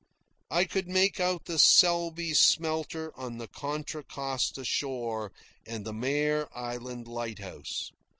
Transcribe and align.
I 0.49 0.65
could 0.65 0.87
make 0.87 1.19
out 1.19 1.45
the 1.45 1.59
Selby 1.59 2.33
Smelter 2.33 3.11
on 3.15 3.37
the 3.37 3.47
Contra 3.47 4.03
Costa 4.03 4.65
shore 4.65 5.31
and 5.63 5.85
the 5.85 5.93
Mare 5.93 6.49
Island 6.57 7.07
lighthouse. 7.07 7.91